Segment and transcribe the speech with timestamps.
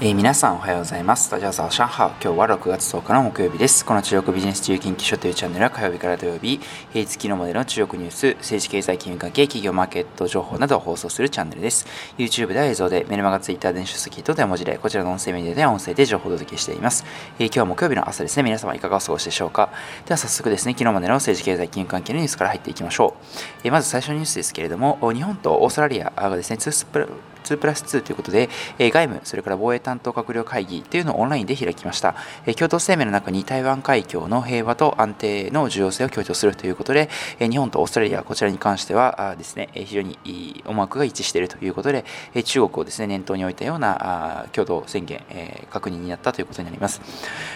[0.00, 1.28] えー、皆さんおはようございます。
[1.28, 2.06] 大家早上好。
[2.22, 3.84] 今日は6月10日の木曜日です。
[3.84, 6.60] この中国ビジネス自由研究所というチャンネルは火曜日から土曜日、
[6.92, 11.84] 平日機能モデルの中国ニュース、政治経済金融関係、企業マーケット情報などを放送するチャンネルです。
[12.16, 17.04] YouTube では映像で、メルマガ、Twitter 電子書籍とで文字で、こちらの音声メディアでは音声で情報をお届けしています。
[17.40, 18.44] えー、今日は木曜日の朝ですね。
[18.44, 19.70] 皆様いかがお過ごしでしょうか。
[20.06, 23.24] では早速ですね、昨日までの政治経済金融関係のニュースから入っていきましょう。
[23.64, 27.08] えー、まず最初のニュースですけれども、日本とオーストラリアがですね、2スプ
[27.44, 28.48] 2プラス2ということで、
[28.78, 32.14] え外務、それから防衛担当閣僚会議というのをオンラインで開きました。
[32.46, 47.00] え共同声明の中に台湾海峡の平和と安定の重要性を強調するということで、え日本とオーストラリア、こちらに関してはあですね、非常に思惑が一致しているということで、え中国をですね、念頭に置いたようなあ共同宣言、え確認になったということになります。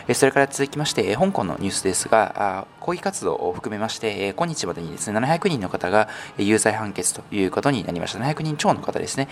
[0.09, 8.19] えそれから続きまして、香港のニュースですが、抗議活動を含めまして、今日までにですね、700人の方が有罪判決ということになりました。
[8.19, 9.29] 700人超の方ですね。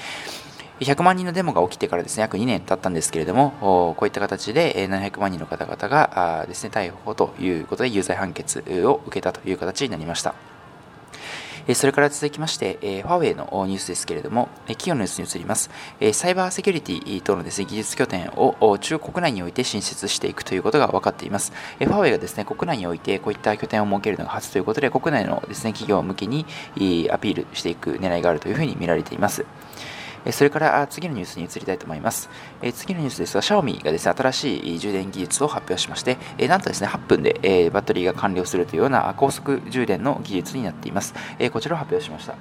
[0.80, 10.35] 100万人のデモが起きてからですね、約2年経ったんですけれども、こういった形で700万人の方々がですね、逮捕ということで有罪判決を受けたという形になりました。
[11.74, 15.71] それから続きまして、ファーウェイのニュースですけれども、企業のニュースに移ります。
[16.15, 21.52] サイバーセキュリティ等のです、ね、技術拠点を中国内において新設していくということが分かっています。
[21.79, 26.46] ファーウェイがですね、国内においてこういった拠点を設けるのが初ということで、国内のですね、企業向けに
[27.12, 29.45] アピールしていく狙いがあるというふうに見られています。
[30.30, 32.29] それから次のニュースに移りたいと思います。
[32.74, 41.15] 次のニュースですが、シャオミがですね、新しい充電技術を発表しまして、なんとですね、8分でバッテリーが完了するというような高速充電の技術になっています。
[41.52, 42.35] こちらを発表しました。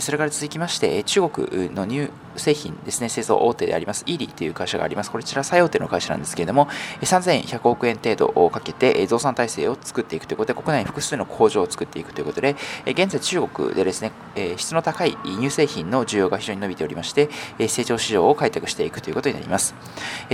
[0.00, 5.10] それから続きまして、中国の乳製品ですね、製造大手であります、イーリーという会社があります。
[5.10, 6.68] こちら最大手の会社なんですけれども、
[7.00, 14.12] 3100億円程度をかけて増産体制を作っていくということで、国内に複数の工場を作っていくということで、現在中国でですね、
[14.56, 19.74] 質の高い乳製品の需要が非常に伸びておりまして、成長市場を開拓していくということになります。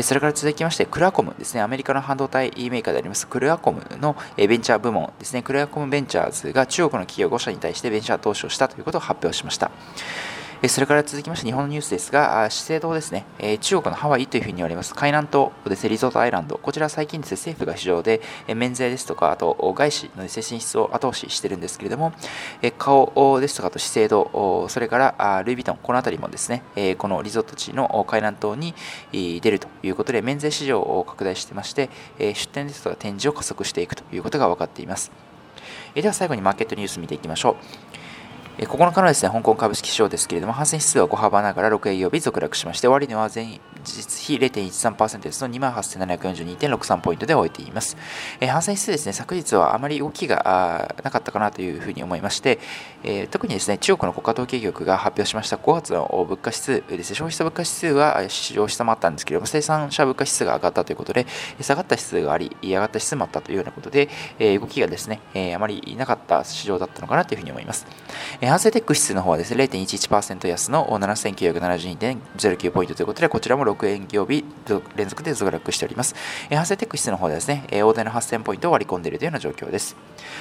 [0.02, 9.70] それから続きまして、クラコムですね、アメリカの半導体メーカーでありますクラコムのベンチャー部門ですね、クラコムベンチャーズが中国の企業5社に対してベンチャー投資をしたということを発表しました。
[10.68, 13.24] それから続きまして日本のニュースですが、資生堂ですね、
[13.62, 18.20] 中国のハワイというふうに言われます、海南島ですね、リゾートアイランド、こちら最近ですね、政府が市場で
[18.54, 22.12] 免税ですとか、あと外資のですね、進出を後押ししてるんですけれども、
[22.76, 26.62] 顔ですとか、あと資生堂、それからルイ・ヴィトン、この辺りもですね、
[26.98, 28.74] このリゾート地の海南島に
[29.12, 31.88] 出るということで、免税市場を拡大してまして、
[32.18, 35.10] 出店ですとか展示を加速していくということが分かっています。
[35.94, 37.56] では最後にマーケットニュース見ていきましょう。
[38.66, 43.58] 9日のですね、香港株式市場ですけれども、反戦指数は小幅ながら6営業日続落しまして、終値は前日
[44.26, 47.96] 比0.13%ですの28,742.63ポイントで終えています。
[48.38, 52.58] えー、反戦指数ですね、昨日はあまり動きがなかったかなというふうに思いまして、
[53.02, 61.26] えー、特にですね、中国の国家統計局が発表しました5月の物価指数ですね、消費者物価指数は市場を下回ったんですけれども、生産者物価指数が上がったということで、
[61.62, 67.86] 下がった指数があり、上がった指数もあったというようなことで、えー、動きがですね、えー、あまりなかった市場だったのかなというふうに思います。
[68.42, 74.44] えー、反省テック指数の方はですね、0.11%安の7972.09ポイントということで、こちらも6営業日
[74.96, 76.16] 連続で続落しております。
[76.50, 79.94] えー、反省テック指数の方でですね、大台の8000ポイントを割り込んでいるというような状況です。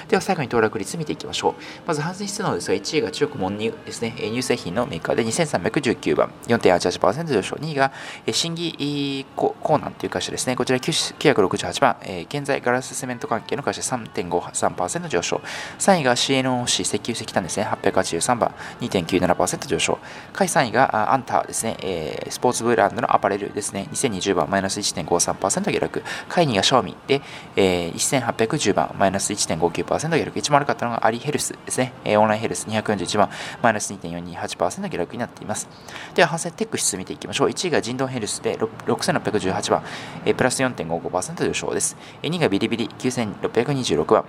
[0.07, 1.53] では最後に騰落率見ていきましょう。
[1.85, 7.91] まず、反省指数の方ですが、1位が中国モンニューですね、乳製品のメーカーで2319番、4.88%上昇、2位が
[8.31, 11.95] 新義コーナンという会社ですね、こちら968番、
[12.27, 15.41] 現在ガラスセメント関係の会社3.53%上昇、
[15.77, 17.67] 3位が CNOC 石油石炭ですね、
[18.03, 19.99] 883番、2.97%上昇。
[20.33, 26.03] 下位3位がアンターですね、えー、スポーツブランドのアパレルですね、2020番、マイナス1.53%下落。
[26.29, 27.21] 下位2位がシャオミで、
[27.55, 30.39] えー、1810番、マイナス1.59%下落。
[30.39, 33.29] 一番悪かったのがアリヘルスですね、えー、オンラインヘルス241番、
[33.61, 35.67] マイナス2.428%下落になっています。
[36.15, 37.49] では、反戦テック指数見ていきましょう。
[37.49, 39.83] 1位が人道ヘルスで6618番、
[40.25, 41.97] えー、プラス4.55%上昇です。
[42.21, 44.25] 2位がビリビリ9626番、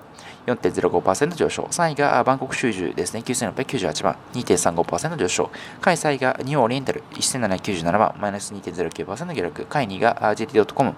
[0.46, 1.62] 4.05%上昇。
[1.64, 3.20] 3位がバンコク州州ですね、
[3.52, 5.50] 1698番、2.35%上昇。
[5.80, 9.66] 下位3位がニューオリエンタル、1797番、マイナス2.09%下落。
[9.66, 10.94] 下位2位が JT.com、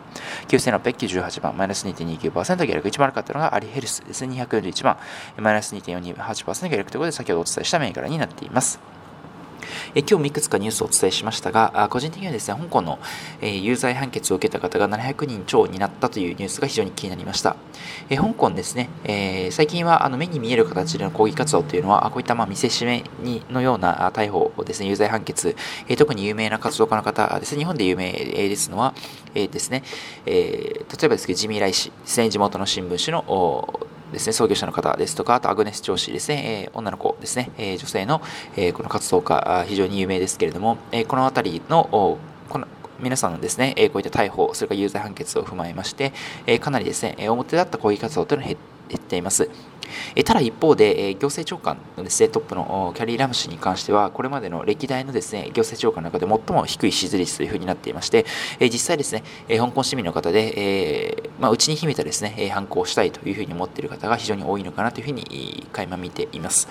[0.48, 2.88] 9698番、マイナス2.29%下落。
[2.88, 4.96] 一番悪かったのがアリヘルスですね、241番、
[5.38, 9.01] マイナス2.48%下落ということで、先ほどお伝えした銘柄になっています。
[9.94, 12.98] え今日もいくつかニュースをお伝えしましたが、個人的にはですね、香港の、
[13.42, 17.56] え有罪判決を受けた方が700人超になったというニュースが非常に気になりました。
[18.08, 25.54] え香港ですね、え最近はあの目に見える形での抗議活動というのは、こういったま見せしめにのような逮捕をですね、有罪判決、
[25.88, 28.94] え特に有名な活動家の方ですね、日本で有名ですのは、
[29.34, 29.82] えですね、
[30.24, 33.81] え例えばですけど、ジミー・ライ氏ですね、地元の新聞紙の
[34.12, 38.20] ですね、創業者の方ですとか、あとアグネス長子ですね、えー、女の子ですね、えー、女性の、
[38.56, 42.18] えー、この活動家、非常に有名ですけれども、えー、この辺りの、
[42.48, 42.66] この
[43.00, 46.12] 皆さんのですね、こういった逮捕、それから有罪判決を踏まえまして、
[46.46, 48.54] えかなりですね、表立った抗議活動というのは
[48.88, 49.50] 減っています。
[50.14, 58.26] えただ一方で、え行政長官のです、ね、トップのキャリー・ラム氏に関しては、これまでの歴代のですね行政長官の中で最も低い支持率というふうになっていまして、
[58.60, 66.68] え実際ですね、え香港市民の方で、えまあ、内に秘めたですね、え反抗をしたいというふうに思っている方が非常に多いのかなというふうに垣間見ています。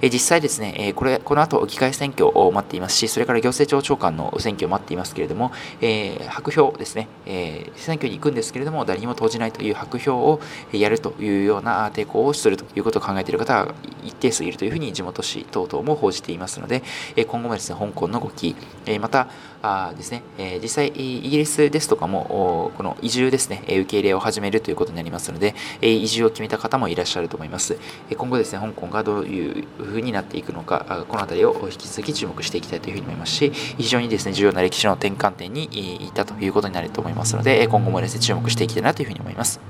[0.00, 10.40] え実際ですね、えこれ、この後議会選挙を待っていますし、それから行政庁長官の選挙を待っていますけれども、え白票ですね、え選挙に行くんですけれども、誰にも投じないという白票を
[10.72, 13.74] やるというような抵抗をするということを考えている方が
[14.04, 16.82] 一定数いるというふうに地元紙等々も報じていますので、
[17.16, 18.54] 今後もですね、香港の動き、
[19.00, 19.28] また、
[19.60, 27.76] あですね、え実際、イギリスですとかも、この移住ですね、受け入れを始めるということになりますので、移住を決めた方もいらっしゃると思います。
[28.16, 35.64] 今後ですね、香港がどういうふうになっていくのか、この辺りを引き続き注目していきたいというふうに思いますし、非常にですね、重要な歴史の転換点に
[36.06, 39.60] いたということになると思いますので、今後もですね、注目していきたいなというふうに思います。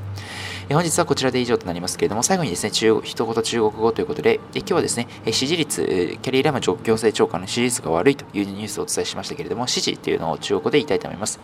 [0.70, 11.40] 本日はこちらで以上となりますけれども、最後にですね、中一言中国語ということで、今日はですね、支持率、キャリーラム行政長官の支持率が悪いというニュースをお伝えしましたけれども、支持というのを中国語で言いたいと思います。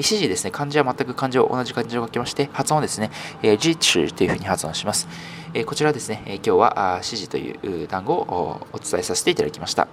[0.00, 3.12] 支持ですね、漢字は全く漢字を同じ漢字を書きまして、発音はですね、
[3.42, 5.06] 支持というふうに発音します。
[5.54, 9.86] えこちらですね、え今日は指示という単語をお伝えさせていただきました。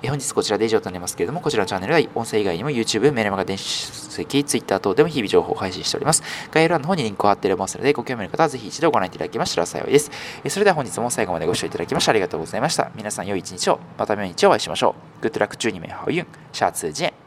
[0.00, 6.22] え本日こちらで以上となりますけれども、こちらのチャンネルは音声以外にも YouTube、メルマガ電子書籍、Twitter 等でも日々情報を配信しております。
[6.52, 10.10] 概要欄の方にリンクを貼っておりますので、ご興味の方はぜひ一度ご覧いただきましたら幸いです。
[10.44, 12.92] えそれでは本日も最後までご視聴いただきましてありがとうございました。
[12.94, 15.26] 皆さん良い一日を、また明日お会いしましょう。
[15.26, 17.17] Good luck 12名好運、下次见。